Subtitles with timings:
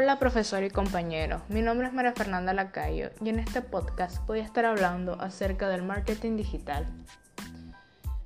[0.00, 4.38] Hola profesor y compañero, mi nombre es María Fernanda Lacayo y en este podcast voy
[4.38, 6.86] a estar hablando acerca del marketing digital.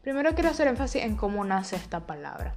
[0.02, 2.56] Primero quiero hacer énfasis en cómo nace esta palabra.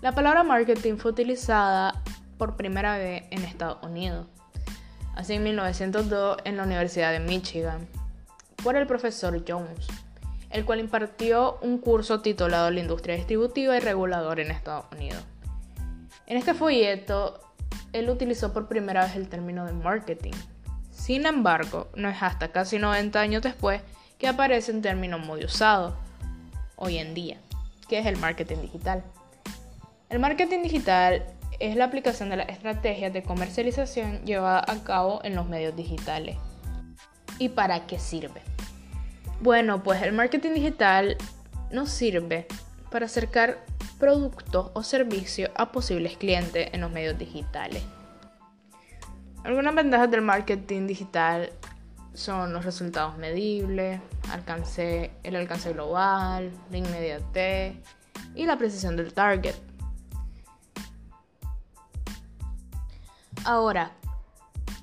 [0.00, 2.04] La palabra marketing fue utilizada
[2.38, 4.28] por primera vez en Estados Unidos,
[5.16, 7.88] así en 1902 en la Universidad de Michigan,
[8.62, 9.88] por el profesor Jones,
[10.50, 15.24] el cual impartió un curso titulado La industria distributiva y reguladora en Estados Unidos.
[16.26, 17.40] En este folleto,
[17.94, 20.32] él utilizó por primera vez el término de marketing.
[20.90, 23.80] Sin embargo, no es hasta casi 90 años después
[24.18, 25.96] que aparece un término muy usado
[26.74, 27.38] hoy en día,
[27.88, 29.04] que es el marketing digital.
[30.10, 31.24] El marketing digital
[31.60, 36.36] es la aplicación de las estrategias de comercialización llevada a cabo en los medios digitales.
[37.38, 38.42] ¿Y para qué sirve?
[39.40, 41.16] Bueno, pues el marketing digital
[41.70, 42.48] nos sirve
[42.90, 43.64] para acercar
[44.04, 47.82] productos o servicios a posibles clientes en los medios digitales.
[49.44, 51.50] Algunas ventajas del marketing digital
[52.12, 54.02] son los resultados medibles,
[55.22, 57.76] el alcance global, la inmediatez
[58.34, 59.54] y la precisión del target.
[63.46, 63.92] Ahora,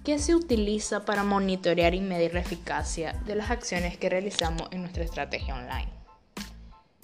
[0.04, 4.82] ¿qué se utiliza para monitorear y medir la eficacia de las acciones que realizamos en
[4.82, 6.01] nuestra estrategia online?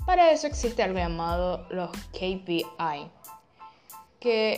[0.07, 3.11] Para eso existe algo llamado los KPI,
[4.21, 4.57] que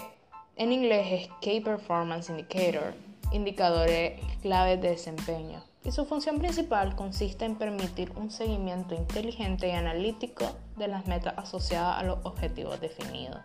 [0.56, 2.94] en inglés es Key Performance Indicator,
[3.32, 9.72] indicadores claves de desempeño, y su función principal consiste en permitir un seguimiento inteligente y
[9.72, 13.40] analítico de las metas asociadas a los objetivos definidos.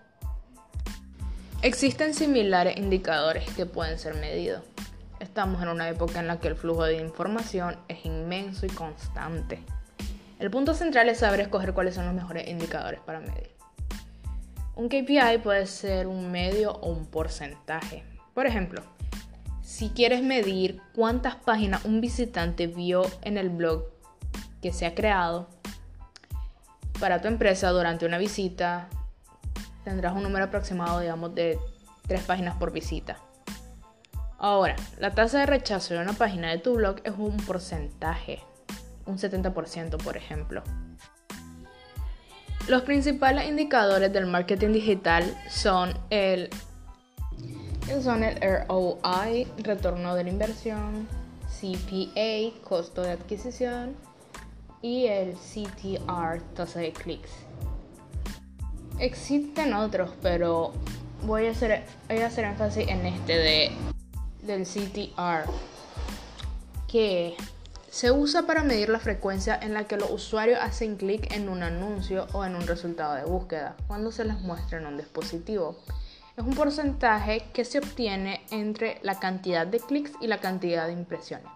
[1.62, 4.62] Existen similares indicadores que pueden ser medidos.
[5.20, 9.64] Estamos en una época en la que el flujo de información es inmenso y constante.
[10.38, 13.50] El punto central es saber escoger cuáles son los mejores indicadores para medir.
[14.76, 18.04] Un KPI puede ser un medio o un porcentaje.
[18.34, 18.82] Por ejemplo,
[19.62, 23.84] si quieres medir cuántas páginas un visitante vio en el blog
[24.60, 25.48] que se ha creado
[26.98, 28.88] para tu empresa durante una visita,
[29.84, 31.58] tendrás un número aproximado, digamos, de
[32.06, 33.18] tres páginas por visita.
[34.38, 38.40] Ahora, la tasa de rechazo de una página de tu blog es un porcentaje,
[39.06, 40.62] un 70% por ejemplo.
[42.66, 46.48] Los principales indicadores del marketing digital son el,
[48.02, 51.06] son el ROI, retorno de la inversión,
[51.60, 53.94] CPA, costo de adquisición,
[54.80, 57.30] y el CTR, tasa de clics.
[58.98, 60.72] Existen otros, pero
[61.26, 63.70] voy a hacer, voy a hacer énfasis en este de,
[64.42, 65.50] del CTR,
[66.86, 67.34] que
[67.94, 71.62] se usa para medir la frecuencia en la que los usuarios hacen clic en un
[71.62, 75.76] anuncio o en un resultado de búsqueda cuando se les muestra en un dispositivo.
[76.36, 80.92] Es un porcentaje que se obtiene entre la cantidad de clics y la cantidad de
[80.92, 81.46] impresiones.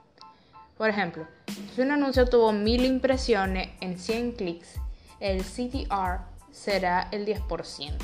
[0.76, 1.26] Por ejemplo,
[1.74, 4.76] si un anuncio tuvo 1000 impresiones en 100 clics,
[5.18, 6.20] el CTR
[6.52, 7.96] será el 10%.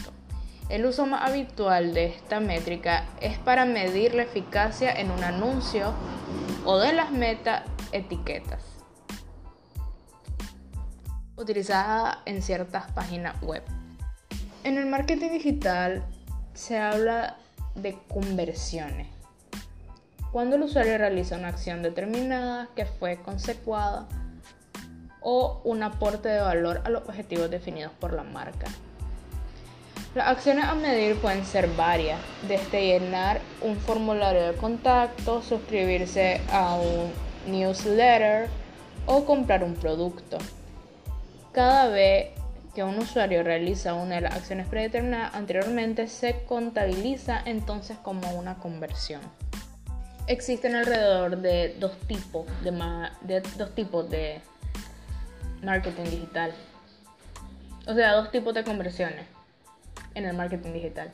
[0.70, 5.92] El uso más habitual de esta métrica es para medir la eficacia en un anuncio
[6.64, 8.62] o de las meta etiquetas
[11.36, 13.62] utilizadas en ciertas páginas web.
[14.62, 16.04] En el marketing digital
[16.54, 17.36] se habla
[17.74, 19.08] de conversiones.
[20.32, 24.06] Cuando el usuario realiza una acción determinada que fue consecuada
[25.20, 28.66] o un aporte de valor a los objetivos definidos por la marca.
[30.14, 36.76] Las acciones a medir pueden ser varias, desde llenar un formulario de contacto, suscribirse a
[36.76, 37.12] un
[37.46, 38.48] newsletter
[39.06, 40.38] o comprar un producto.
[41.52, 42.30] Cada vez
[42.74, 48.56] que un usuario realiza una de las acciones predeterminadas anteriormente se contabiliza entonces como una
[48.56, 49.20] conversión.
[50.26, 54.40] Existen alrededor de dos tipos de, dos tipos de
[55.62, 56.52] marketing digital.
[57.86, 59.26] O sea, dos tipos de conversiones
[60.14, 61.12] en el marketing digital.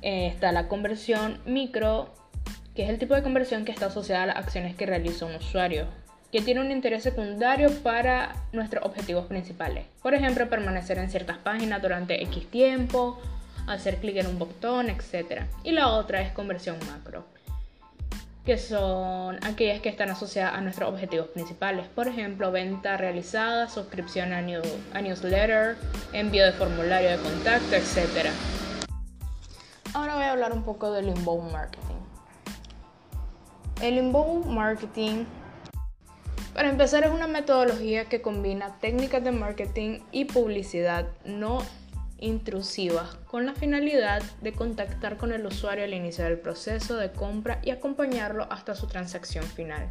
[0.00, 2.12] Eh, está la conversión micro,
[2.74, 5.34] que es el tipo de conversión que está asociada a las acciones que realiza un
[5.34, 5.86] usuario,
[6.30, 9.84] que tiene un interés secundario para nuestros objetivos principales.
[10.02, 13.20] Por ejemplo, permanecer en ciertas páginas durante X tiempo,
[13.66, 15.42] hacer clic en un botón, etc.
[15.62, 17.26] Y la otra es conversión macro,
[18.46, 21.86] que son aquellas que están asociadas a nuestros objetivos principales.
[21.88, 25.76] Por ejemplo, venta realizada, suscripción a, newsletter,
[26.14, 28.30] envío de formulario de contacto, etc.
[29.92, 32.11] Ahora voy a hablar un poco del inbound marketing.
[33.82, 35.24] El inbound marketing,
[36.54, 41.58] para empezar, es una metodología que combina técnicas de marketing y publicidad no
[42.18, 47.58] intrusivas con la finalidad de contactar con el usuario al inicio del proceso de compra
[47.64, 49.90] y acompañarlo hasta su transacción final.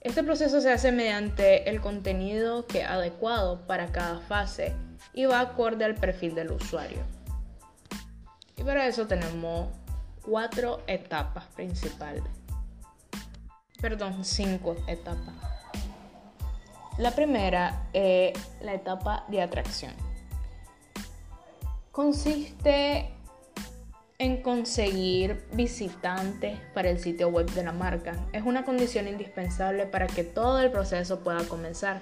[0.00, 4.76] Este proceso se hace mediante el contenido que adecuado para cada fase
[5.12, 7.00] y va acorde al perfil del usuario.
[8.56, 9.66] Y para eso tenemos
[10.22, 12.37] cuatro etapas principales.
[13.80, 15.34] Perdón, cinco etapas.
[16.98, 19.92] La primera es la etapa de atracción.
[21.92, 23.10] Consiste
[24.18, 28.16] en conseguir visitantes para el sitio web de la marca.
[28.32, 32.00] Es una condición indispensable para que todo el proceso pueda comenzar.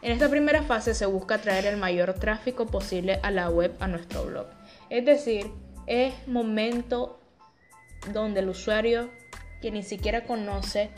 [0.00, 3.86] En esta primera fase se busca traer el mayor tráfico posible a la web, a
[3.86, 4.46] nuestro blog.
[4.88, 5.50] Es decir,
[5.86, 7.20] es momento
[8.14, 9.10] donde el usuario
[9.60, 10.90] que ni siquiera conoce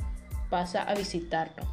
[0.51, 1.65] pasa a visitarlo.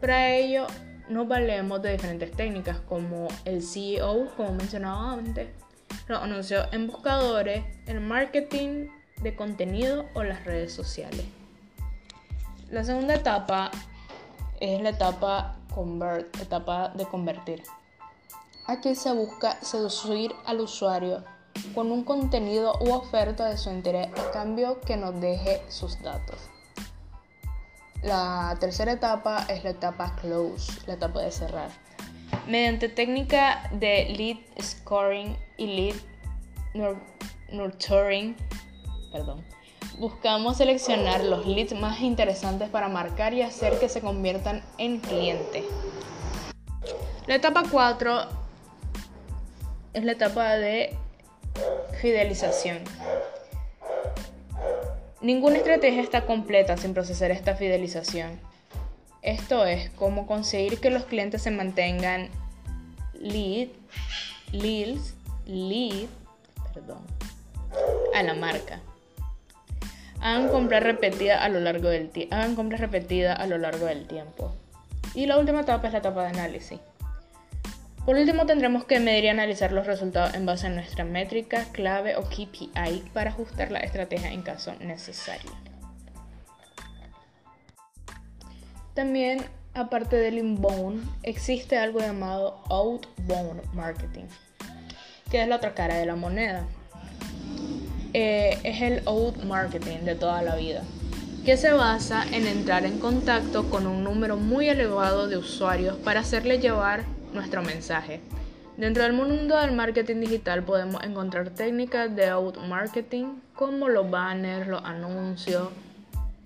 [0.00, 0.66] Para ello
[1.08, 5.48] nos valemos de diferentes técnicas como el CEO, como mencionaba antes,
[6.08, 8.88] los anuncios en buscadores, el marketing
[9.22, 11.24] de contenido o las redes sociales.
[12.70, 13.70] La segunda etapa
[14.60, 17.62] es la etapa convert, etapa de convertir.
[18.66, 21.22] Aquí se busca seducir al usuario
[21.74, 26.51] con un contenido u oferta de su interés a cambio que nos deje sus datos.
[28.02, 31.70] La tercera etapa es la etapa close, la etapa de cerrar.
[32.48, 35.94] Mediante técnica de lead scoring y lead
[37.52, 38.36] nurturing,
[39.12, 39.44] perdón,
[39.98, 45.64] buscamos seleccionar los leads más interesantes para marcar y hacer que se conviertan en clientes.
[47.26, 48.20] La etapa 4
[49.92, 50.96] es la etapa de
[52.00, 52.78] fidelización.
[55.22, 58.40] Ninguna estrategia está completa sin procesar esta fidelización.
[59.22, 62.28] Esto es cómo conseguir que los clientes se mantengan
[63.14, 63.68] lead,
[64.50, 65.14] leads,
[65.46, 66.08] lead,
[66.74, 67.02] perdón,
[68.16, 68.80] a la marca.
[70.20, 74.52] Hagan compras repetidas a lo largo del hagan compras repetidas a lo largo del tiempo.
[75.14, 76.80] Y la última etapa es la etapa de análisis.
[78.04, 82.16] Por último, tendremos que medir y analizar los resultados en base a nuestra métrica, clave
[82.16, 85.52] o KPI para ajustar la estrategia en caso necesario.
[88.94, 94.24] También, aparte del inbound, existe algo llamado outbound marketing,
[95.30, 96.66] que es la otra cara de la moneda.
[98.14, 100.82] Eh, es el out marketing de toda la vida,
[101.44, 106.20] que se basa en entrar en contacto con un número muy elevado de usuarios para
[106.20, 108.20] hacerle llevar nuestro mensaje.
[108.76, 114.66] Dentro del mundo del marketing digital podemos encontrar técnicas de out marketing como los banners,
[114.66, 115.68] los anuncios,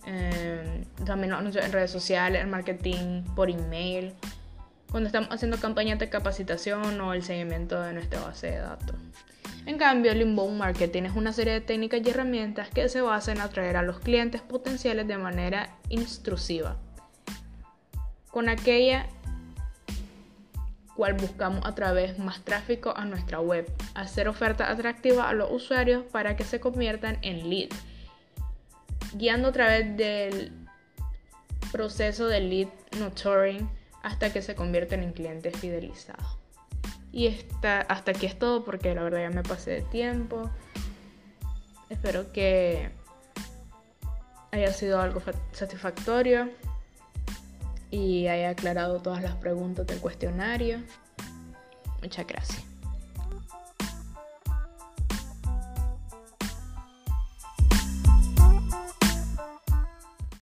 [0.06, 4.12] eh, también los anuncios en redes sociales, el marketing por email,
[4.90, 8.96] cuando estamos haciendo campañas de capacitación o el seguimiento de nuestra base de datos.
[9.66, 13.38] En cambio, el inbound marketing es una serie de técnicas y herramientas que se basan
[13.38, 16.76] en atraer a los clientes potenciales de manera intrusiva,
[18.30, 19.06] con aquella
[20.96, 26.04] cual buscamos a través más tráfico a nuestra web, hacer ofertas atractivas a los usuarios
[26.04, 27.68] para que se conviertan en lead,
[29.14, 30.52] guiando a través del
[31.70, 33.68] proceso de lead nurturing
[34.02, 36.38] hasta que se convierten en clientes fidelizados.
[37.12, 40.50] Y hasta aquí es todo porque la verdad ya me pasé de tiempo.
[41.88, 42.90] Espero que
[44.52, 45.22] haya sido algo
[45.52, 46.50] satisfactorio
[47.90, 50.80] y haya aclarado todas las preguntas del cuestionario.
[52.02, 52.75] Muchas gracias.